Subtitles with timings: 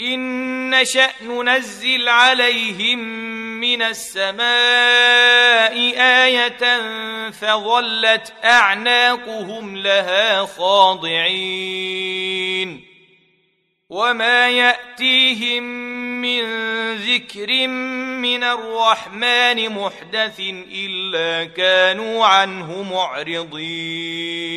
[0.00, 2.98] إن نشأ ننزل عليهم
[3.60, 4.44] من السماء
[6.00, 6.80] آية
[7.30, 11.96] فظلت أعناقهم لها خاضعين
[13.90, 15.62] وما يأتيهم
[16.20, 16.42] من
[16.94, 20.40] ذكر من الرحمن محدث
[20.72, 24.56] إلا كانوا عنه معرضين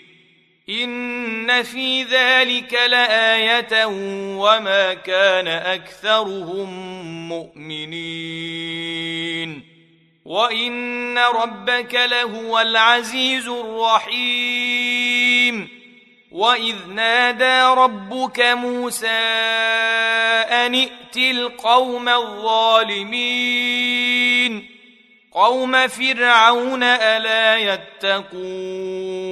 [0.71, 3.85] ان في ذلك لايه
[4.37, 6.69] وما كان اكثرهم
[7.29, 9.01] مؤمنين
[10.25, 14.61] وان ربك لهو العزيز الرحيم
[16.31, 23.51] واذ نادى ربك موسى ان ائت القوم الظالمين
[25.31, 29.31] قوم فرعون الا يتقون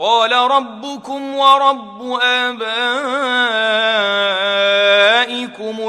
[0.00, 2.56] قال ربكم ورب آبائكم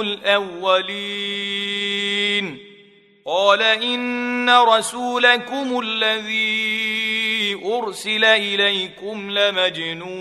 [0.01, 1.07] الأولين.
[3.25, 10.17] قال إن رسولكم الذي أرسل إليكم لمجنون.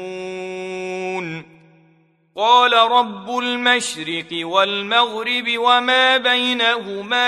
[2.37, 7.27] قال رب المشرق والمغرب وما بينهما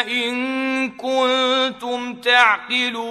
[0.00, 3.10] إن كنتم تعقلون.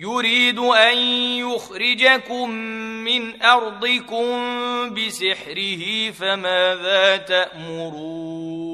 [0.00, 0.98] يريد أن
[1.38, 2.50] يخرجكم
[3.04, 4.24] من أرضكم
[4.94, 8.68] بسحره فماذا تأمرون؟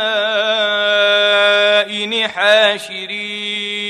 [2.27, 3.81] حاشرين.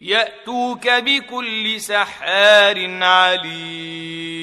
[0.00, 4.42] يأتوك بكل سحار عليم.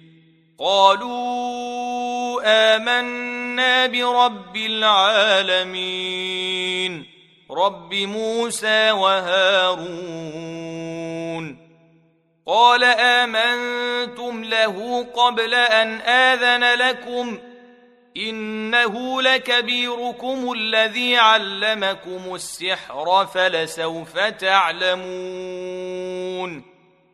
[0.63, 5.91] قالوا آمنا برب العالمين
[7.51, 10.41] رب موسى وهارون.
[12.47, 17.39] قال آمنتم له قبل أن آذن لكم
[18.17, 25.90] إنه لكبيركم الذي علمكم السحر فلسوف تعلمون.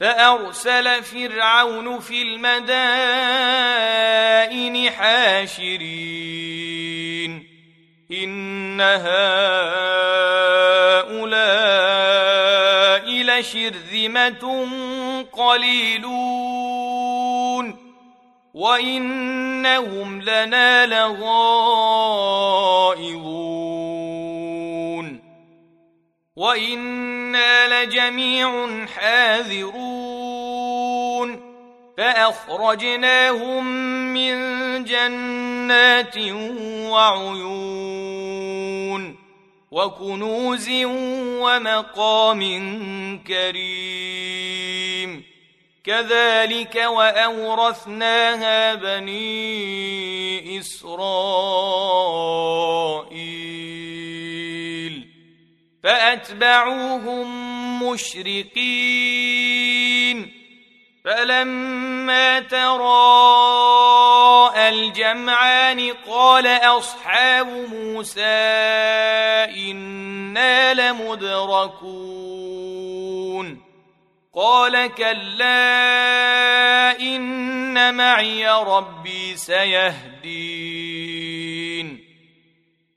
[0.00, 2.50] فأرسل فرعون في المدائن
[4.90, 5.98] حاشرين.
[8.12, 9.08] إن هؤلاء
[13.10, 14.66] لشرذمة
[15.32, 16.28] قليلون.
[18.54, 22.28] وإنهم لنا لغائظون.
[27.66, 30.38] لجميع حاذرون
[31.96, 33.66] فاخرجناهم
[34.14, 34.34] من
[34.84, 36.18] جنات
[36.90, 38.28] وعيون
[39.70, 40.70] وكنوز
[41.42, 42.42] ومقام
[43.26, 45.22] كريم
[45.84, 51.78] كذلك واورثناها بني اسرائيل
[55.88, 57.28] فأتبعوهم
[57.82, 58.88] مشرقين.
[61.04, 62.78] فلما تراءى
[64.68, 68.20] الجمعان قال أصحاب موسى
[69.70, 72.08] إنا لمدركون.
[74.34, 75.70] قال كلا
[77.00, 80.57] إن معي ربي سيهدين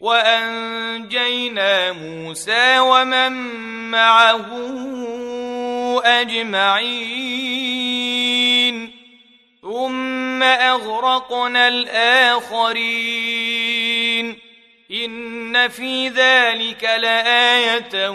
[0.00, 3.32] وأنجينا موسى ومن
[3.90, 4.46] معه
[6.04, 6.98] أجمعين.
[9.62, 13.28] ثم أغرقنا الآخرين.
[14.90, 18.08] إن في ذلك لآية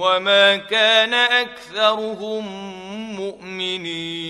[0.00, 2.46] وما كان أكثرهم
[3.16, 4.29] مؤمنين.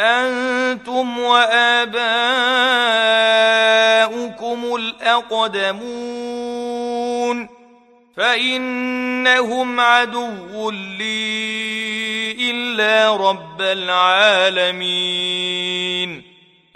[0.00, 1.80] أنتم وآباؤكم
[4.76, 6.30] الأقدمون
[8.16, 15.10] فإنهم عدو لي إلا رب العالمين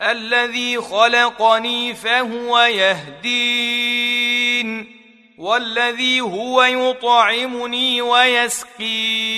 [0.03, 4.15] الذي خلقني فهو يهدين
[5.39, 9.35] والذي هو يطعمني ويسقين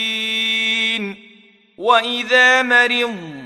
[1.79, 3.46] وإذا مرضت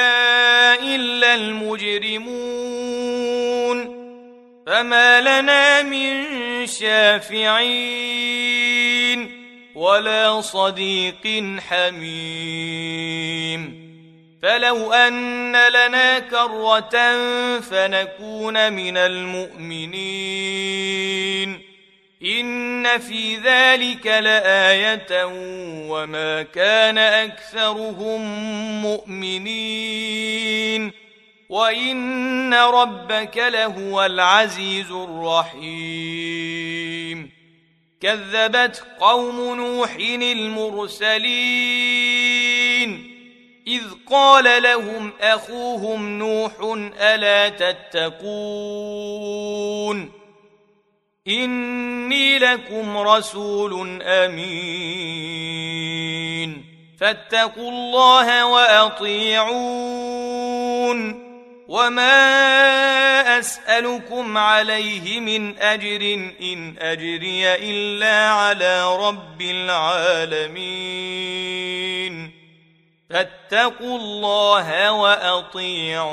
[4.81, 7.51] فما لنا من شافعين
[9.75, 13.11] ولا صديق حميم
[14.41, 16.89] فلو ان لنا كره
[17.59, 20.01] فنكون من المؤمنين
[22.25, 25.25] ان في ذلك لايه
[25.89, 28.21] وما كان اكثرهم
[28.81, 30.51] مؤمنين
[31.51, 36.11] وان ربك لهو العزيز الرحيم
[38.01, 41.21] كذبت قوم نوح المرسلين
[43.67, 46.51] اذ قال لهم اخوهم نوح
[47.01, 48.21] الا تتقون
[51.27, 55.11] اني لكم رسول امين
[56.99, 60.00] فاتقوا الله واطيعون
[61.71, 70.81] وما اسالكم عليه من اجر ان اجري الا على رب العالمين
[73.09, 76.11] فاتقوا الله واطيعون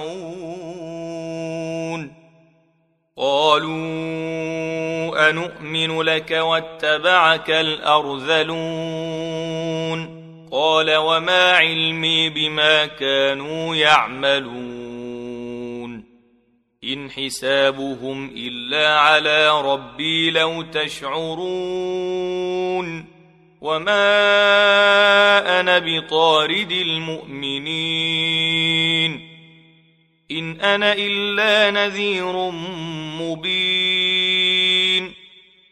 [3.17, 3.69] قالوا
[5.31, 8.59] انومن لك واتبعك الارذلون
[10.53, 14.88] قال وما علمي بما كانوا يعملون
[16.85, 21.59] إن حسابهم إلا على ربي لو تشعرون
[23.61, 24.01] وما
[25.61, 28.09] أنا بطارد المؤمنين
[30.31, 32.51] إن أنا إلا نذير
[33.21, 35.15] مبين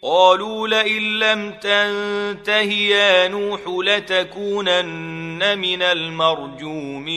[0.03, 7.17] قالوا لئن لم تنته يا نوح لتكونن من المرجومين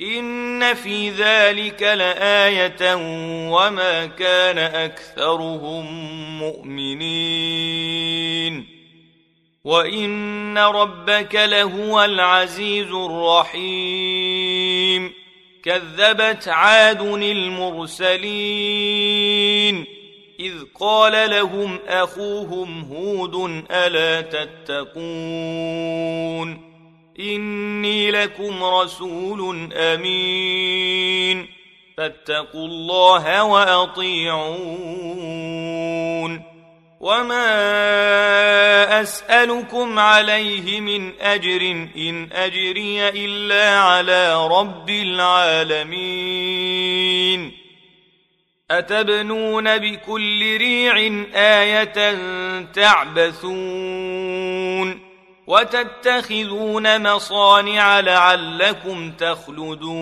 [0.00, 2.94] ان في ذلك لايه
[3.50, 5.86] وما كان اكثرهم
[6.38, 7.94] مؤمنين
[9.64, 14.24] وان ربك لهو العزيز الرحيم
[15.62, 18.24] كذبت عاد المرسلين
[20.40, 25.94] اذ قال لهم اخوهم هود الا تتقون
[27.20, 27.53] اني
[28.24, 31.48] لكم رسول أمين.
[31.96, 34.54] فاتقوا الله وأطيعون.
[37.00, 37.50] وما
[39.00, 41.60] أسألكم عليه من أجر
[41.96, 46.04] إن أجري إلا على رب العالمين.
[48.70, 50.96] أتبنون بكل ريع
[51.34, 52.18] آية
[52.72, 53.54] تعبثون.
[55.46, 59.94] وتتخذون مصانع لعلكم تخلدون.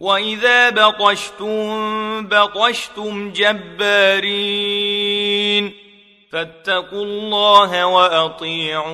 [0.00, 5.72] وإذا بطشتم بطشتم جبارين.
[6.32, 8.88] فاتقوا الله وأطيعون.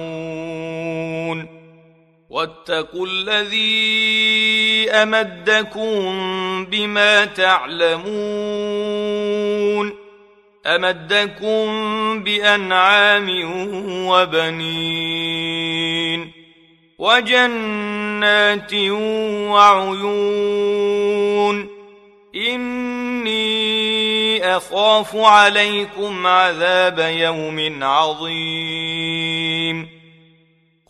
[2.31, 5.94] واتقوا الذي أمدكم
[6.64, 8.05] بما تعلمون.
[10.66, 11.66] أمدكم
[12.24, 13.29] بأنعام
[14.09, 15.64] وبنين
[16.98, 18.74] وجنات
[19.50, 20.55] وعيون
[22.37, 23.44] إني
[24.57, 29.34] أخاف عليكم عذاب يوم عظيم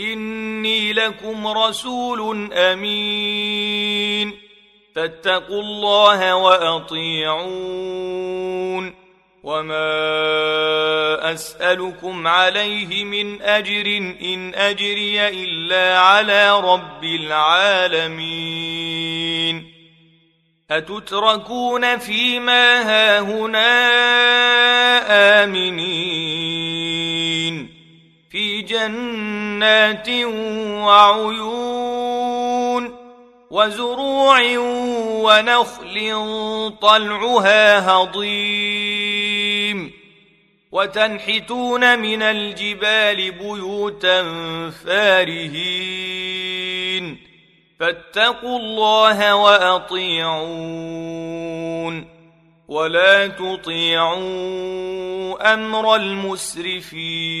[0.00, 4.32] إني لكم رسول أمين.
[4.96, 7.90] فاتقوا الله وأطيعون.
[9.42, 13.86] وما أسألكم عليه من أجر
[14.22, 18.30] إن أجري إلا على رب العالمين.
[20.70, 23.80] أتتركون فيما هاهنا
[25.44, 26.69] آمنين؟
[28.30, 30.08] في جنات
[30.86, 32.30] وعيون
[33.50, 34.40] وزروع
[35.24, 35.96] ونخل
[36.82, 39.20] طلعها هضيم
[40.72, 44.22] وتنحتون من الجبال بيوتا
[44.84, 46.30] فارهين
[47.80, 50.70] فاتقوا الله وأطيعون
[52.68, 54.30] ولا تطيعوا
[55.54, 57.40] أمر المسرفين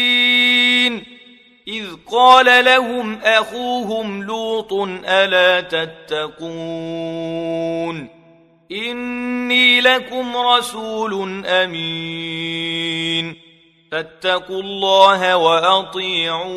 [1.71, 4.73] إذ قال لهم أخوهم لوط
[5.05, 6.41] ألا تتقون
[8.71, 13.35] إني لكم رسول أمين
[13.91, 16.51] فاتقوا الله وأطيعون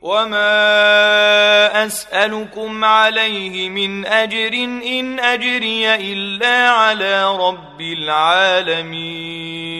[0.00, 4.52] وما أسألكم عليه من أجر
[4.86, 9.79] إن أجري إلا على رب العالمين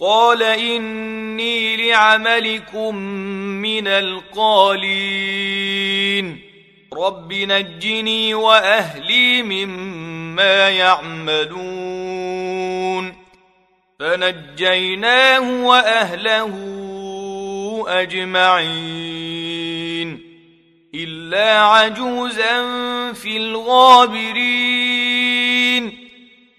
[0.00, 2.96] قال اني لعملكم
[3.62, 5.14] من القالين
[6.92, 11.94] رب نجني واهلي مما يعملون
[13.98, 16.54] فنجيناه واهله
[17.88, 19.54] اجمعين
[20.94, 22.62] الا عجوزا
[23.12, 24.74] في الغابرين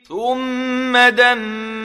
[0.07, 1.74] ثم دمرنا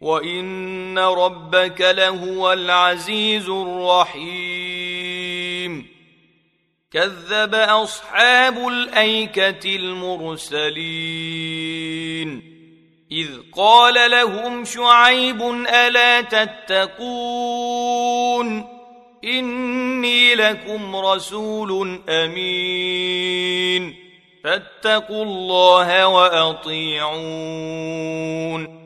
[0.00, 5.16] وان ربك لهو العزيز الرحيم.
[6.92, 10.76] كذب اصحاب الايكه المرسلين.
[13.12, 16.96] اذ قال لهم شعيب الا تتقون؟
[19.24, 23.96] اني لكم رسول امين.
[24.44, 28.85] فاتقوا الله واطيعون.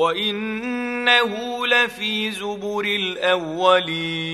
[0.00, 4.30] وانه لفي زبر الاولين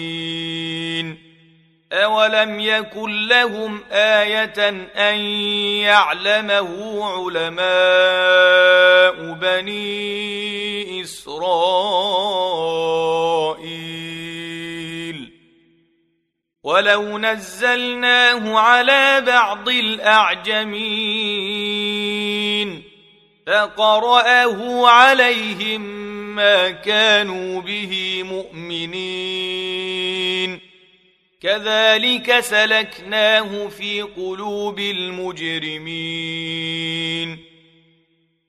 [1.93, 5.19] أولم يكن لهم آية أن
[5.83, 7.63] يعلمه علماء
[9.33, 12.07] بني إسرائيل
[16.63, 21.17] ولو نزلناه على بعض الأعجمين
[23.47, 25.81] فقرأه عليهم
[26.37, 29.87] ما كانوا به مؤمنين.
[31.43, 35.87] كذلك سلكناه في قلوب المجرمين.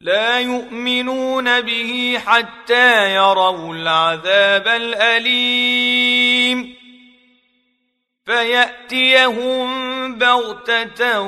[0.02, 6.77] لا يؤمنون به حتى يروا العذاب الأليم.
[8.28, 9.68] فيأتيهم
[10.16, 11.20] بغتة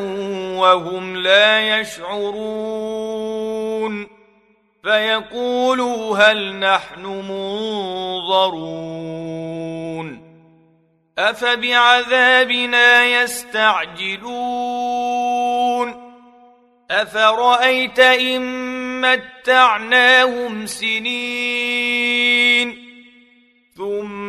[0.59, 3.39] وهم لا يشعرون.
[4.83, 8.59] فيقولوا هل نحن منظرون.
[11.19, 14.29] أفبعذابنا يستعجلون.
[16.91, 18.41] أفرأيت إن
[19.01, 22.09] متعناهم سنين.
[23.77, 24.28] ثم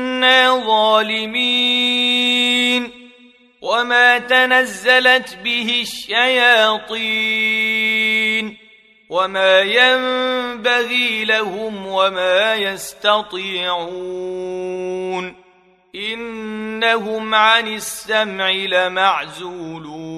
[0.21, 2.11] كنا ظالمين
[3.61, 6.97] وما تنزلت به الشياطين
[9.09, 13.81] وما ينبغي لهم وما يستطيعون
[15.95, 20.11] إنهم عن السمع لمعزولون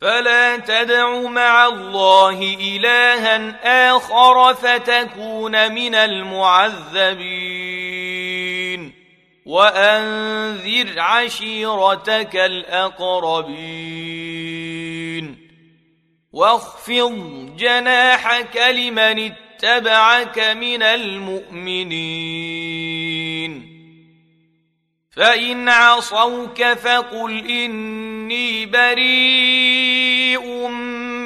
[0.00, 7.46] فلا تدع مع الله إلها آخر فتكون من المعذبين.
[9.46, 13.56] وأنذر عشيرتك الأقربين.
[16.32, 22.95] واخفض جناحك لمن اتبعك من المؤمنين.
[25.16, 30.46] فان عصوك فقل اني بريء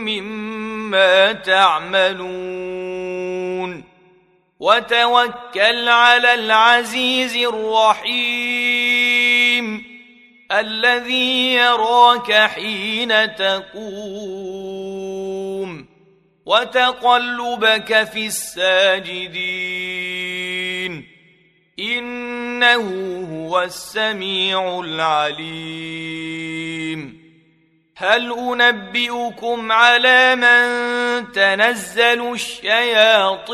[0.03, 2.70] مما تعملون
[4.61, 8.81] وتوكل على العزيز الرحيم
[10.53, 14.70] الذي يراك حين تقوم
[16.46, 19.90] وتقلبك في الساجدين
[21.80, 22.86] إنه
[23.32, 26.40] هو السميع العليم.
[27.96, 33.50] هل أنبئكم على من تنزل الشياطين؟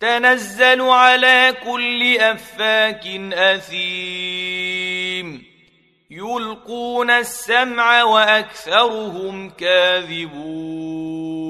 [0.00, 4.70] تنزل على كل أفاك أثيم.
[6.10, 11.49] يلقون السمع وأكثرهم كاذبون.